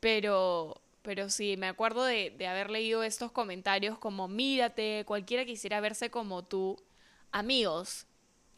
pero... 0.00 0.80
Pero 1.04 1.30
sí, 1.30 1.56
me 1.56 1.68
acuerdo 1.68 2.02
de, 2.02 2.30
de 2.30 2.46
haber 2.48 2.70
leído 2.70 3.04
estos 3.04 3.30
comentarios 3.30 3.98
como, 3.98 4.26
mírate, 4.26 5.04
cualquiera 5.06 5.44
quisiera 5.44 5.80
verse 5.80 6.10
como 6.10 6.42
tú. 6.44 6.82
Amigos, 7.30 8.06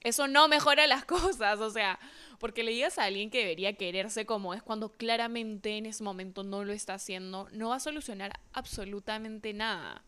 eso 0.06 0.28
no 0.28 0.46
mejora 0.46 0.86
las 0.86 1.04
cosas, 1.06 1.58
o 1.60 1.70
sea, 1.70 1.98
porque 2.38 2.62
le 2.62 2.70
digas 2.70 2.98
a 2.98 3.04
alguien 3.04 3.30
que 3.30 3.38
debería 3.38 3.72
quererse 3.72 4.24
como 4.24 4.54
es 4.54 4.62
cuando 4.62 4.90
claramente 4.90 5.76
en 5.76 5.86
ese 5.86 6.04
momento 6.04 6.44
no 6.44 6.64
lo 6.64 6.72
está 6.72 6.94
haciendo, 6.94 7.48
no 7.50 7.70
va 7.70 7.76
a 7.76 7.80
solucionar 7.80 8.38
absolutamente 8.52 9.52
nada. 9.52 10.04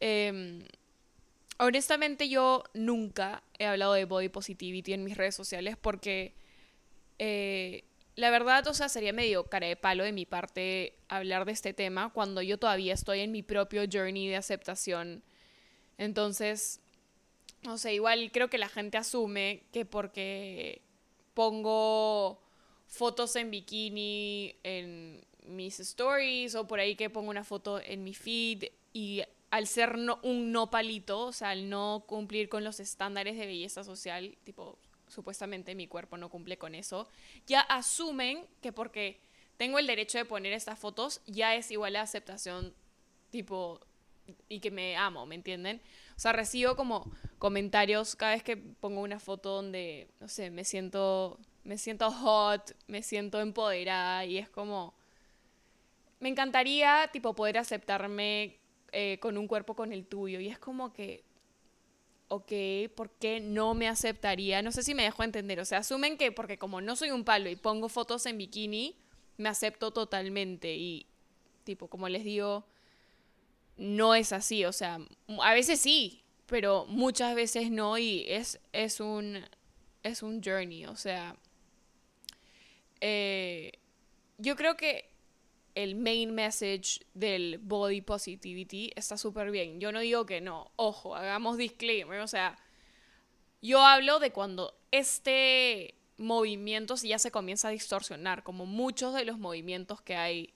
Em, 0.00 0.64
honestamente 1.58 2.30
yo 2.30 2.64
nunca 2.72 3.42
he 3.58 3.66
hablado 3.66 3.92
de 3.92 4.06
body 4.06 4.30
positivity 4.30 4.94
en 4.94 5.04
mis 5.04 5.18
redes 5.18 5.34
sociales 5.34 5.76
porque 5.76 6.34
eh, 7.18 7.84
la 8.16 8.30
verdad, 8.30 8.66
o 8.68 8.74
sea, 8.74 8.88
sería 8.88 9.12
medio 9.12 9.44
cara 9.44 9.66
de 9.66 9.76
palo 9.76 10.04
de 10.04 10.12
mi 10.12 10.24
parte 10.26 10.96
hablar 11.08 11.44
de 11.44 11.52
este 11.52 11.74
tema 11.74 12.12
cuando 12.12 12.42
yo 12.42 12.58
todavía 12.58 12.94
estoy 12.94 13.20
en 13.20 13.32
mi 13.32 13.42
propio 13.42 13.82
journey 13.90 14.28
de 14.28 14.36
aceptación. 14.36 15.22
Entonces, 15.98 16.80
no 17.62 17.78
sé, 17.78 17.94
igual 17.94 18.30
creo 18.32 18.48
que 18.48 18.58
la 18.58 18.68
gente 18.68 18.98
asume 18.98 19.64
que 19.72 19.84
porque 19.84 20.82
pongo 21.34 22.40
fotos 22.86 23.34
en 23.36 23.50
bikini 23.50 24.56
en 24.62 25.24
mis 25.46 25.80
stories 25.80 26.54
o 26.54 26.66
por 26.66 26.78
ahí 26.78 26.94
que 26.94 27.10
pongo 27.10 27.30
una 27.30 27.44
foto 27.44 27.80
en 27.80 28.04
mi 28.04 28.14
feed 28.14 28.64
y 28.92 29.22
al 29.50 29.66
ser 29.66 29.98
no, 29.98 30.20
un 30.22 30.52
no 30.52 30.70
palito, 30.70 31.26
o 31.26 31.32
sea, 31.32 31.50
al 31.50 31.68
no 31.68 32.04
cumplir 32.06 32.48
con 32.48 32.64
los 32.64 32.80
estándares 32.80 33.36
de 33.36 33.46
belleza 33.46 33.84
social, 33.84 34.36
tipo, 34.44 34.78
supuestamente 35.08 35.74
mi 35.74 35.86
cuerpo 35.86 36.16
no 36.16 36.28
cumple 36.30 36.58
con 36.58 36.74
eso, 36.74 37.08
ya 37.46 37.60
asumen 37.60 38.46
que 38.60 38.72
porque 38.72 39.20
tengo 39.56 39.78
el 39.78 39.86
derecho 39.86 40.18
de 40.18 40.24
poner 40.24 40.52
estas 40.52 40.78
fotos 40.78 41.20
ya 41.26 41.54
es 41.54 41.70
igual 41.70 41.96
a 41.96 42.02
aceptación, 42.02 42.74
tipo, 43.30 43.80
y 44.48 44.60
que 44.60 44.70
me 44.70 44.96
amo, 44.96 45.26
¿me 45.26 45.34
entienden? 45.34 45.80
O 46.16 46.20
sea, 46.20 46.32
recibo 46.32 46.76
como 46.76 47.10
comentarios 47.38 48.16
cada 48.16 48.32
vez 48.32 48.42
que 48.42 48.56
pongo 48.56 49.02
una 49.02 49.20
foto 49.20 49.50
donde, 49.50 50.08
no 50.20 50.28
sé, 50.28 50.50
me 50.50 50.64
siento, 50.64 51.38
me 51.62 51.78
siento 51.78 52.10
hot, 52.10 52.74
me 52.86 53.02
siento 53.02 53.40
empoderada 53.40 54.24
y 54.24 54.38
es 54.38 54.48
como, 54.48 54.94
me 56.20 56.28
encantaría, 56.28 57.10
tipo, 57.12 57.34
poder 57.34 57.58
aceptarme 57.58 58.58
eh, 58.92 59.18
con 59.20 59.36
un 59.36 59.46
cuerpo 59.46 59.74
con 59.74 59.92
el 59.92 60.06
tuyo 60.06 60.40
y 60.40 60.48
es 60.48 60.58
como 60.58 60.92
que, 60.92 61.24
ok, 62.28 62.52
¿por 62.94 63.10
qué 63.10 63.40
no 63.40 63.74
me 63.74 63.88
aceptaría? 63.88 64.62
No 64.62 64.72
sé 64.72 64.82
si 64.82 64.94
me 64.94 65.04
dejo 65.04 65.22
entender, 65.22 65.60
o 65.60 65.64
sea, 65.64 65.78
asumen 65.78 66.16
que 66.16 66.32
porque 66.32 66.58
como 66.58 66.80
no 66.80 66.96
soy 66.96 67.10
un 67.10 67.24
palo 67.24 67.48
y 67.48 67.56
pongo 67.56 67.88
fotos 67.88 68.26
en 68.26 68.38
bikini, 68.38 68.96
me 69.36 69.48
acepto 69.48 69.92
totalmente 69.92 70.74
y, 70.74 71.06
tipo, 71.64 71.88
como 71.88 72.08
les 72.08 72.24
digo, 72.24 72.66
no 73.76 74.14
es 74.14 74.32
así, 74.32 74.64
o 74.64 74.72
sea, 74.72 74.98
a 75.42 75.54
veces 75.54 75.80
sí, 75.80 76.22
pero 76.46 76.86
muchas 76.86 77.34
veces 77.34 77.70
no 77.70 77.98
y 77.98 78.24
es, 78.28 78.60
es, 78.72 79.00
un, 79.00 79.44
es 80.02 80.22
un 80.22 80.42
journey, 80.42 80.86
o 80.86 80.96
sea, 80.96 81.36
eh, 83.00 83.72
yo 84.38 84.56
creo 84.56 84.76
que 84.76 85.13
el 85.74 85.96
main 85.96 86.34
message 86.34 87.00
del 87.14 87.58
body 87.58 88.00
positivity 88.00 88.92
está 88.94 89.16
súper 89.16 89.50
bien. 89.50 89.80
Yo 89.80 89.92
no 89.92 90.00
digo 90.00 90.24
que 90.26 90.40
no, 90.40 90.70
ojo, 90.76 91.16
hagamos 91.16 91.56
disclaimer, 91.56 92.20
o 92.20 92.28
sea, 92.28 92.58
yo 93.60 93.82
hablo 93.82 94.18
de 94.18 94.30
cuando 94.30 94.76
este 94.90 95.94
movimiento 96.16 96.94
ya 96.96 97.18
se 97.18 97.30
comienza 97.30 97.68
a 97.68 97.72
distorsionar, 97.72 98.42
como 98.42 98.66
muchos 98.66 99.14
de 99.14 99.24
los 99.24 99.38
movimientos 99.38 100.00
que 100.00 100.16
hay 100.16 100.54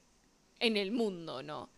en 0.60 0.76
el 0.76 0.92
mundo, 0.92 1.42
¿no? 1.42 1.70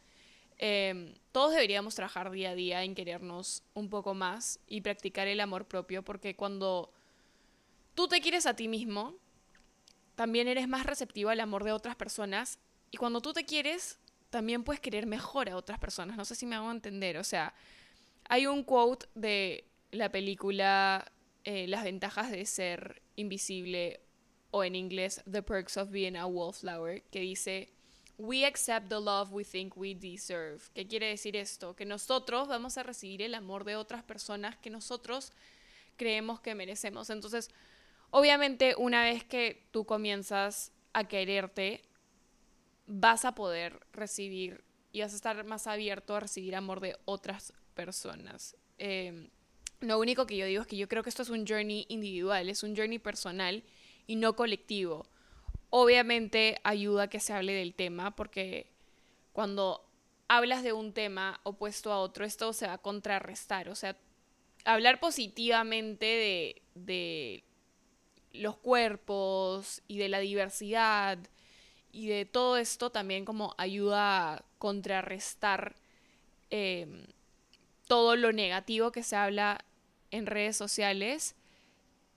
Em, 0.58 1.14
todos 1.32 1.52
deberíamos 1.52 1.94
trabajar 1.94 2.30
día 2.30 2.50
a 2.50 2.54
día 2.54 2.84
en 2.84 2.94
querernos 2.94 3.62
un 3.72 3.88
poco 3.88 4.12
más 4.12 4.60
y 4.66 4.82
practicar 4.82 5.26
el 5.26 5.40
amor 5.40 5.66
propio, 5.66 6.02
porque 6.02 6.36
cuando 6.36 6.92
tú 7.94 8.08
te 8.08 8.20
quieres 8.20 8.44
a 8.44 8.54
ti 8.54 8.68
mismo, 8.68 9.16
también 10.16 10.48
eres 10.48 10.68
más 10.68 10.84
receptivo 10.84 11.30
al 11.30 11.40
amor 11.40 11.64
de 11.64 11.72
otras 11.72 11.96
personas 11.96 12.58
y 12.90 12.96
cuando 12.96 13.20
tú 13.20 13.32
te 13.32 13.44
quieres, 13.44 13.98
también 14.30 14.64
puedes 14.64 14.80
querer 14.80 15.06
mejor 15.06 15.48
a 15.48 15.56
otras 15.56 15.78
personas. 15.78 16.16
No 16.16 16.24
sé 16.24 16.34
si 16.34 16.46
me 16.46 16.56
hago 16.56 16.70
entender. 16.70 17.16
O 17.18 17.24
sea, 17.24 17.54
hay 18.28 18.46
un 18.46 18.62
quote 18.62 19.06
de 19.14 19.64
la 19.90 20.10
película 20.10 21.12
eh, 21.44 21.66
Las 21.66 21.84
ventajas 21.84 22.30
de 22.30 22.44
ser 22.46 23.02
invisible 23.16 24.00
o 24.50 24.64
en 24.64 24.74
inglés 24.74 25.22
The 25.30 25.42
Perks 25.42 25.76
of 25.76 25.90
Being 25.90 26.16
a 26.16 26.26
Wallflower 26.26 27.02
que 27.04 27.20
dice 27.20 27.72
We 28.18 28.44
accept 28.44 28.88
the 28.88 29.00
love 29.00 29.32
we 29.32 29.44
think 29.44 29.76
we 29.78 29.94
deserve. 29.94 30.60
¿Qué 30.74 30.86
quiere 30.86 31.06
decir 31.06 31.36
esto? 31.36 31.74
Que 31.74 31.86
nosotros 31.86 32.48
vamos 32.48 32.76
a 32.76 32.82
recibir 32.82 33.22
el 33.22 33.34
amor 33.34 33.64
de 33.64 33.76
otras 33.76 34.02
personas 34.02 34.58
que 34.58 34.68
nosotros 34.68 35.32
creemos 35.96 36.38
que 36.40 36.54
merecemos. 36.54 37.08
Entonces, 37.08 37.50
obviamente, 38.10 38.74
una 38.76 39.04
vez 39.04 39.24
que 39.24 39.66
tú 39.70 39.86
comienzas 39.86 40.70
a 40.92 41.08
quererte, 41.08 41.82
vas 42.92 43.24
a 43.24 43.34
poder 43.34 43.80
recibir 43.92 44.64
y 44.92 45.00
vas 45.00 45.12
a 45.12 45.16
estar 45.16 45.44
más 45.44 45.66
abierto 45.66 46.16
a 46.16 46.20
recibir 46.20 46.56
amor 46.56 46.80
de 46.80 46.96
otras 47.04 47.52
personas. 47.74 48.56
Em, 48.78 49.30
lo 49.80 49.98
único 49.98 50.26
que 50.26 50.36
yo 50.36 50.46
digo 50.46 50.62
es 50.62 50.68
que 50.68 50.76
yo 50.76 50.88
creo 50.88 51.02
que 51.02 51.10
esto 51.10 51.22
es 51.22 51.30
un 51.30 51.46
journey 51.46 51.86
individual, 51.88 52.48
es 52.48 52.62
un 52.62 52.76
journey 52.76 52.98
personal 52.98 53.62
y 54.06 54.16
no 54.16 54.34
colectivo 54.34 55.06
obviamente 55.70 56.60
ayuda 56.64 57.04
a 57.04 57.08
que 57.08 57.20
se 57.20 57.32
hable 57.32 57.52
del 57.52 57.74
tema 57.74 58.14
porque 58.14 58.66
cuando 59.32 59.86
hablas 60.28 60.62
de 60.62 60.72
un 60.72 60.92
tema 60.92 61.40
opuesto 61.44 61.92
a 61.92 61.98
otro, 62.00 62.24
esto 62.24 62.52
se 62.52 62.66
va 62.66 62.74
a 62.74 62.78
contrarrestar. 62.78 63.68
O 63.68 63.74
sea, 63.74 63.96
hablar 64.64 65.00
positivamente 65.00 66.60
de, 66.74 67.44
los 68.32 68.56
cuerpos 68.56 69.82
y 69.88 69.98
de 69.98 70.08
la 70.08 70.20
diversidad 70.20 71.18
y 71.92 72.08
de 72.08 72.24
todo 72.24 72.56
esto 72.56 72.90
también 72.90 73.24
como 73.24 73.54
ayuda 73.58 74.34
a 74.34 74.44
contrarrestar 74.58 75.74
em, 76.50 77.06
todo 77.86 78.16
lo 78.16 78.32
negativo 78.32 78.92
que 78.92 79.02
se 79.02 79.16
habla 79.16 79.64
en 80.10 80.26
redes 80.26 80.56
sociales. 80.56 81.34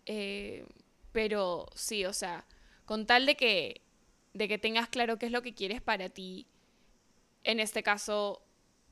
Eh, 0.06 0.66
pero 1.12 1.68
sí, 1.76 2.06
o 2.06 2.14
sea, 2.14 2.46
con 2.86 3.06
tal 3.06 3.26
de 3.26 3.36
que, 3.36 3.82
de 4.34 4.48
que 4.48 4.58
tengas 4.58 4.90
claro 4.90 5.18
qué 5.18 5.28
es 5.28 5.32
lo 5.32 5.42
que 5.42 5.54
quieres 5.54 5.82
para 5.82 6.10
ti, 6.10 6.48
en 7.44 7.60
este 7.60 7.84
caso 7.84 8.42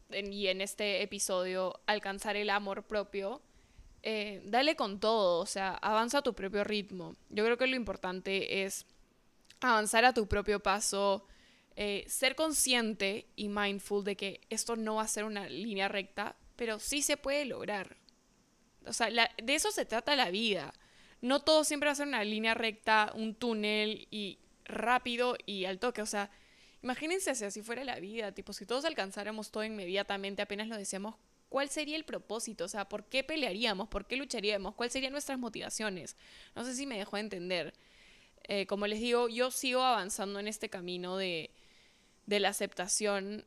y 0.09 0.47
en 0.47 0.61
este 0.61 1.01
episodio, 1.01 1.79
alcanzar 1.85 2.35
el 2.35 2.49
amor 2.49 2.83
propio, 2.83 3.41
eh, 4.03 4.41
dale 4.45 4.75
con 4.75 4.99
todo, 4.99 5.39
o 5.39 5.45
sea, 5.45 5.73
avanza 5.75 6.19
a 6.19 6.21
tu 6.21 6.33
propio 6.33 6.63
ritmo. 6.63 7.15
Yo 7.29 7.45
creo 7.45 7.57
que 7.57 7.67
lo 7.67 7.75
importante 7.75 8.63
es 8.63 8.85
avanzar 9.61 10.05
a 10.05 10.13
tu 10.13 10.27
propio 10.27 10.59
paso, 10.59 11.27
eh, 11.75 12.03
ser 12.07 12.35
consciente 12.35 13.27
y 13.35 13.47
mindful 13.47 14.03
de 14.03 14.17
que 14.17 14.41
esto 14.49 14.75
no 14.75 14.95
va 14.95 15.03
a 15.03 15.07
ser 15.07 15.23
una 15.23 15.47
línea 15.47 15.87
recta, 15.87 16.35
pero 16.55 16.79
sí 16.79 17.01
se 17.01 17.17
puede 17.17 17.45
lograr. 17.45 17.97
O 18.85 18.93
sea, 18.93 19.09
de 19.09 19.55
eso 19.55 19.71
se 19.71 19.85
trata 19.85 20.15
la 20.15 20.31
vida 20.31 20.73
no 21.21 21.41
todo 21.41 21.63
siempre 21.63 21.87
va 21.87 21.93
a 21.93 21.95
ser 21.95 22.07
una 22.07 22.23
línea 22.23 22.53
recta, 22.53 23.13
un 23.15 23.35
túnel 23.35 24.07
y 24.11 24.39
rápido 24.65 25.37
y 25.45 25.65
al 25.65 25.79
toque. 25.79 26.01
O 26.01 26.05
sea, 26.05 26.31
imagínense 26.81 27.33
si 27.35 27.45
así 27.45 27.61
fuera 27.61 27.83
la 27.83 27.99
vida, 27.99 28.31
tipo, 28.31 28.53
si 28.53 28.65
todos 28.65 28.85
alcanzáramos 28.85 29.51
todo 29.51 29.63
inmediatamente, 29.63 30.41
apenas 30.41 30.67
lo 30.67 30.77
decíamos, 30.77 31.15
¿cuál 31.47 31.69
sería 31.69 31.95
el 31.95 32.05
propósito? 32.05 32.65
O 32.65 32.67
sea, 32.67 32.89
¿por 32.89 33.05
qué 33.05 33.23
pelearíamos? 33.23 33.87
¿Por 33.87 34.07
qué 34.07 34.17
lucharíamos? 34.17 34.73
¿Cuáles 34.73 34.93
serían 34.93 35.11
nuestras 35.11 35.37
motivaciones? 35.37 36.17
No 36.55 36.65
sé 36.65 36.75
si 36.75 36.87
me 36.87 36.97
dejó 36.97 37.17
entender. 37.17 37.73
Eh, 38.53 38.65
como 38.67 38.85
les 38.85 38.99
digo, 38.99 39.29
yo 39.29 39.49
sigo 39.49 39.81
avanzando 39.81 40.37
en 40.37 40.49
este 40.49 40.69
camino 40.69 41.15
de, 41.15 41.51
de 42.25 42.41
la 42.41 42.49
aceptación 42.49 43.45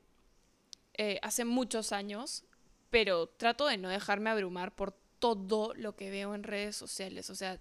eh, 0.94 1.18
hace 1.20 1.44
muchos 1.44 1.92
años, 1.92 2.42
pero 2.88 3.26
trato 3.26 3.66
de 3.66 3.76
no 3.76 3.90
dejarme 3.90 4.30
abrumar 4.30 4.74
por 4.74 4.96
todo 5.18 5.74
lo 5.74 5.94
que 5.94 6.08
veo 6.08 6.34
en 6.34 6.42
redes 6.42 6.76
sociales. 6.76 7.28
O 7.28 7.34
sea, 7.34 7.60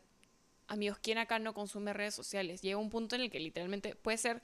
amigos, 0.69 1.00
¿quién 1.00 1.17
acá 1.17 1.38
no 1.38 1.53
consume 1.53 1.91
redes 1.91 2.15
sociales? 2.15 2.62
Llega 2.62 2.77
un 2.77 2.89
punto 2.89 3.17
en 3.17 3.23
el 3.23 3.29
que 3.29 3.41
literalmente 3.41 3.93
puede 3.93 4.19
ser 4.19 4.41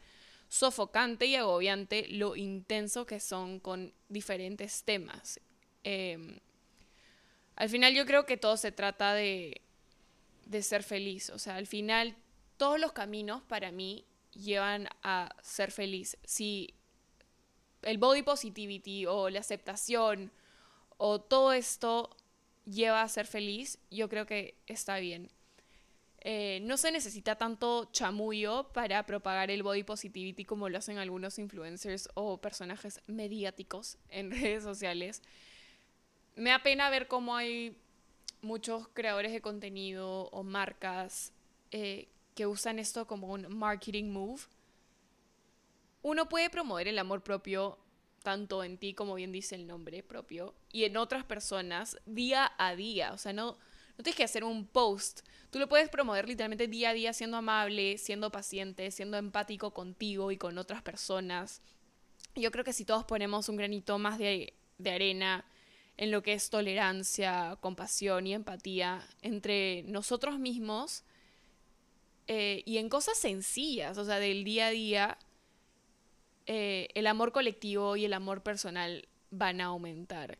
sofocante 0.49 1.25
y 1.25 1.37
agobiante 1.37 2.05
lo 2.09 2.35
intenso 2.35 3.05
que 3.05 3.21
son 3.21 3.61
con 3.61 3.93
diferentes 4.09 4.83
temas. 4.83 5.39
Em, 5.85 6.37
al 7.55 7.69
final 7.69 7.93
yo 7.93 8.05
creo 8.05 8.25
que 8.25 8.35
todo 8.35 8.57
se 8.57 8.73
trata 8.73 9.13
de, 9.13 9.61
de 10.47 10.61
ser 10.63 10.83
feliz. 10.83 11.29
O 11.29 11.39
sea, 11.39 11.55
al 11.55 11.65
final 11.65 12.17
todos 12.59 12.77
los 12.77 12.91
caminos 12.91 13.41
para 13.41 13.71
mí 13.71 14.05
llevan 14.33 14.89
a 15.01 15.33
ser 15.41 15.71
feliz. 15.71 16.17
Si 16.25 16.75
el 17.83 17.97
body 17.97 18.21
positivity 18.21 19.05
o 19.05 19.29
la 19.29 19.39
aceptación 19.39 20.29
o 20.97 21.21
todo 21.21 21.53
esto 21.53 22.15
lleva 22.65 23.01
a 23.01 23.07
ser 23.07 23.27
feliz, 23.27 23.79
yo 23.89 24.09
creo 24.09 24.25
que 24.25 24.55
está 24.67 24.99
bien. 24.99 25.31
Eh, 26.19 26.59
no 26.63 26.75
se 26.75 26.91
necesita 26.91 27.37
tanto 27.37 27.85
chamullo 27.93 28.73
para 28.73 29.05
propagar 29.05 29.49
el 29.49 29.63
body 29.63 29.83
positivity 29.83 30.43
como 30.43 30.67
lo 30.67 30.79
hacen 30.79 30.97
algunos 30.97 31.39
influencers 31.39 32.09
o 32.13 32.41
personajes 32.41 33.01
mediáticos 33.07 33.97
en 34.09 34.31
redes 34.31 34.63
sociales. 34.63 35.21
Me 36.35 36.49
da 36.49 36.61
pena 36.61 36.89
ver 36.89 37.07
cómo 37.07 37.37
hay 37.37 37.77
muchos 38.41 38.89
creadores 38.89 39.31
de 39.31 39.39
contenido 39.39 40.23
o 40.31 40.43
marcas 40.43 41.31
eh, 41.71 42.09
que 42.39 42.47
usan 42.47 42.79
esto 42.79 43.05
como 43.05 43.27
un 43.33 43.53
marketing 43.53 44.05
move. 44.13 44.43
Uno 46.01 46.29
puede 46.29 46.49
promover 46.49 46.87
el 46.87 46.97
amor 46.97 47.21
propio 47.21 47.77
tanto 48.23 48.63
en 48.63 48.77
ti, 48.77 48.93
como 48.93 49.15
bien 49.15 49.33
dice 49.33 49.55
el 49.55 49.67
nombre 49.67 50.03
propio, 50.03 50.55
y 50.71 50.85
en 50.85 50.95
otras 50.95 51.25
personas 51.25 51.97
día 52.05 52.49
a 52.57 52.77
día. 52.77 53.11
O 53.11 53.17
sea, 53.17 53.33
no, 53.33 53.57
no 53.97 54.03
tienes 54.05 54.15
que 54.15 54.23
hacer 54.23 54.45
un 54.45 54.65
post. 54.65 55.19
Tú 55.49 55.59
lo 55.59 55.67
puedes 55.67 55.89
promover 55.89 56.29
literalmente 56.29 56.69
día 56.69 56.91
a 56.91 56.93
día 56.93 57.11
siendo 57.11 57.35
amable, 57.35 57.97
siendo 57.97 58.31
paciente, 58.31 58.89
siendo 58.91 59.17
empático 59.17 59.73
contigo 59.73 60.31
y 60.31 60.37
con 60.37 60.57
otras 60.57 60.81
personas. 60.81 61.61
Yo 62.35 62.51
creo 62.51 62.63
que 62.63 62.71
si 62.71 62.85
todos 62.85 63.03
ponemos 63.03 63.49
un 63.49 63.57
granito 63.57 63.99
más 63.99 64.17
de, 64.17 64.53
de 64.77 64.91
arena 64.91 65.43
en 65.97 66.09
lo 66.09 66.23
que 66.23 66.31
es 66.31 66.49
tolerancia, 66.49 67.57
compasión 67.59 68.27
y 68.27 68.33
empatía 68.33 69.05
entre 69.23 69.83
nosotros 69.87 70.39
mismos 70.39 71.03
eh, 72.31 72.61
y 72.63 72.77
en 72.77 72.89
cosas 72.89 73.17
sencillas, 73.17 73.97
o 73.97 74.05
sea, 74.05 74.19
del 74.19 74.43
día 74.43 74.67
a 74.67 74.69
día, 74.69 75.17
eh, 76.45 76.87
el 76.93 77.07
amor 77.07 77.31
colectivo 77.31 77.95
y 77.95 78.05
el 78.05 78.13
amor 78.13 78.43
personal 78.43 79.07
van 79.31 79.61
a 79.61 79.65
aumentar. 79.65 80.37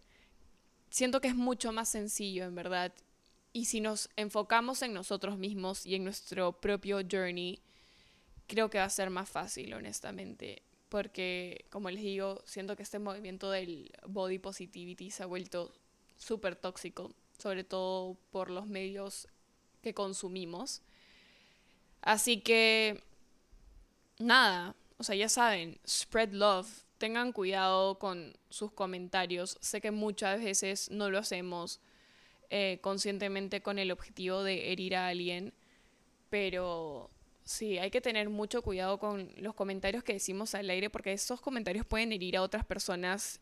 Siento 0.91 1.19
que 1.19 1.29
es 1.29 1.35
mucho 1.35 1.71
más 1.71 1.89
sencillo, 1.89 2.45
en 2.45 2.53
verdad. 2.53 2.93
Y 3.53 3.65
si 3.65 3.81
nos 3.81 4.11
enfocamos 4.17 4.83
en 4.83 4.93
nosotros 4.93 5.39
mismos 5.39 5.83
y 5.87 5.95
en 5.95 6.03
nuestro 6.03 6.61
propio 6.61 6.99
journey, 7.11 7.59
creo 8.45 8.69
que 8.69 8.77
va 8.77 8.83
a 8.83 8.89
ser 8.91 9.09
más 9.09 9.27
fácil, 9.27 9.73
honestamente. 9.73 10.61
Porque, 10.89 11.65
como 11.71 11.89
les 11.89 12.03
digo, 12.03 12.43
siento 12.45 12.75
que 12.75 12.83
este 12.83 12.99
movimiento 12.99 13.49
del 13.49 13.91
body 14.07 14.37
positivity 14.37 15.09
se 15.09 15.23
ha 15.23 15.25
vuelto 15.25 15.73
súper 16.17 16.55
tóxico, 16.55 17.15
sobre 17.39 17.63
todo 17.63 18.15
por 18.29 18.51
los 18.51 18.67
medios 18.67 19.27
que 19.81 19.95
consumimos. 19.95 20.83
Así 22.01 22.41
que, 22.41 23.03
nada, 24.19 24.75
o 24.97 25.03
sea, 25.03 25.15
ya 25.15 25.29
saben, 25.29 25.79
spread 25.87 26.31
love, 26.31 26.67
tengan 26.97 27.31
cuidado 27.31 27.97
con 27.99 28.37
sus 28.49 28.71
comentarios. 28.71 29.57
Sé 29.61 29.81
que 29.81 29.91
muchas 29.91 30.43
veces 30.43 30.91
no 30.91 31.09
lo 31.09 31.17
hacemos 31.17 31.81
eh, 32.49 32.79
conscientemente 32.81 33.61
con 33.61 33.79
el 33.79 33.91
objetivo 33.91 34.43
de 34.43 34.71
herir 34.71 34.95
a 34.95 35.07
alguien, 35.07 35.53
pero 36.29 37.09
sí, 37.43 37.77
hay 37.77 37.91
que 37.91 38.01
tener 38.01 38.29
mucho 38.29 38.61
cuidado 38.61 38.99
con 38.99 39.31
los 39.37 39.55
comentarios 39.55 40.03
que 40.03 40.13
decimos 40.13 40.53
al 40.55 40.69
aire 40.69 40.89
porque 40.89 41.13
esos 41.13 41.41
comentarios 41.41 41.85
pueden 41.85 42.11
herir 42.11 42.37
a 42.37 42.41
otras 42.41 42.65
personas 42.65 43.39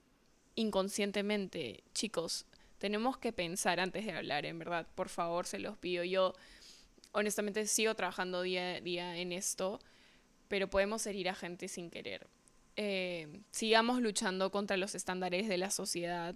inconscientemente. 0.55 1.83
Chicos, 1.93 2.45
tenemos 2.77 3.17
que 3.17 3.33
pensar 3.33 3.79
antes 3.79 4.05
de 4.05 4.11
hablar, 4.11 4.45
en 4.45 4.59
verdad. 4.59 4.87
Por 4.95 5.09
favor, 5.09 5.47
se 5.47 5.59
los 5.59 5.77
pido. 5.77 6.03
Yo 6.03 6.33
honestamente 7.17 7.65
sigo 7.67 7.95
trabajando 7.95 8.41
día 8.41 8.75
a 8.75 8.81
día 8.81 9.17
en 9.17 9.31
esto 9.31 9.79
pero 10.47 10.69
podemos 10.69 11.05
herir 11.05 11.29
a 11.29 11.35
gente 11.35 11.67
sin 11.67 11.89
querer. 11.89 12.27
Eh, 12.75 13.41
sigamos 13.51 14.01
luchando 14.01 14.51
contra 14.51 14.77
los 14.77 14.95
estándares 14.95 15.47
de 15.47 15.57
la 15.57 15.71
sociedad. 15.71 16.35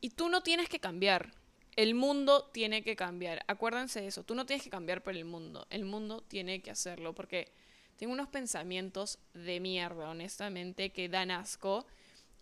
Y 0.00 0.10
tú 0.10 0.28
no 0.28 0.42
tienes 0.42 0.68
que 0.68 0.80
cambiar. 0.80 1.34
El 1.76 1.94
mundo 1.94 2.50
tiene 2.52 2.82
que 2.82 2.96
cambiar. 2.96 3.42
Acuérdense 3.46 4.00
de 4.00 4.08
eso. 4.08 4.24
Tú 4.24 4.34
no 4.34 4.46
tienes 4.46 4.62
que 4.62 4.70
cambiar 4.70 5.02
por 5.02 5.16
el 5.16 5.24
mundo. 5.24 5.66
El 5.70 5.84
mundo 5.84 6.22
tiene 6.22 6.62
que 6.62 6.70
hacerlo. 6.70 7.14
Porque 7.14 7.52
tengo 7.96 8.12
unos 8.12 8.28
pensamientos 8.28 9.18
de 9.34 9.60
mierda, 9.60 10.10
honestamente, 10.10 10.90
que 10.90 11.08
dan 11.08 11.30
asco. 11.30 11.86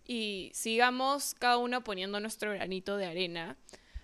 Y 0.05 0.51
sigamos 0.53 1.35
cada 1.35 1.57
uno 1.57 1.83
poniendo 1.83 2.19
nuestro 2.19 2.51
granito 2.51 2.97
de 2.97 3.05
arena. 3.05 3.57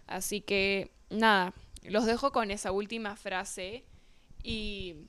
Así 0.07 0.41
que, 0.41 0.91
nada, 1.09 1.53
los 1.89 2.05
dejo 2.05 2.31
con 2.31 2.51
esa 2.51 2.71
última 2.71 3.15
frase. 3.15 3.85
Y 4.43 5.07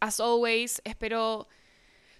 As 0.00 0.20
always, 0.20 0.80
espero 0.84 1.48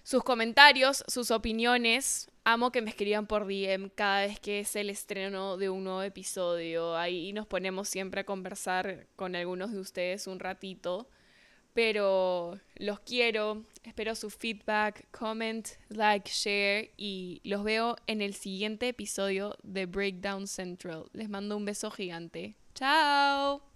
sus 0.03 0.23
comentarios, 0.23 1.03
sus 1.07 1.31
opiniones. 1.31 2.29
Amo 2.43 2.71
que 2.71 2.81
me 2.81 2.89
escriban 2.89 3.27
por 3.27 3.47
DM 3.47 3.89
cada 3.89 4.21
vez 4.21 4.39
que 4.39 4.61
es 4.61 4.75
el 4.75 4.89
estreno 4.89 5.57
de 5.57 5.69
un 5.69 5.83
nuevo 5.83 6.01
episodio. 6.01 6.97
Ahí 6.97 7.31
nos 7.31 7.47
ponemos 7.47 7.87
siempre 7.87 8.21
a 8.21 8.25
conversar 8.25 9.07
con 9.15 9.35
algunos 9.35 9.71
de 9.71 9.79
ustedes 9.79 10.27
un 10.27 10.39
ratito. 10.39 11.09
Pero 11.73 12.59
los 12.75 12.99
quiero, 13.01 13.63
espero 13.83 14.15
su 14.15 14.29
feedback, 14.29 15.07
comment, 15.11 15.67
like, 15.89 16.29
share 16.29 16.91
y 16.97 17.39
los 17.43 17.63
veo 17.63 17.95
en 18.07 18.21
el 18.21 18.33
siguiente 18.33 18.89
episodio 18.89 19.55
de 19.63 19.85
Breakdown 19.85 20.47
Central. 20.47 21.05
Les 21.13 21.29
mando 21.29 21.55
un 21.55 21.65
beso 21.65 21.91
gigante. 21.91 22.55
Chao. 22.73 23.68